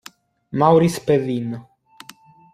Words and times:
Maurice 0.57 0.97
Perrin 1.05 1.53